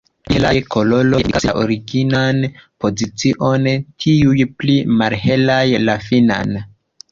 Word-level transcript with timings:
La 0.21 0.27
pli 0.27 0.35
helaj 0.35 0.53
koloroj 0.75 1.19
indikas 1.23 1.45
la 1.49 1.53
originan 1.65 2.39
pozicion, 2.85 3.69
tiuj 4.07 4.49
pli 4.63 4.81
malhelaj 5.03 5.63
la 5.87 6.01
finan. 6.11 6.61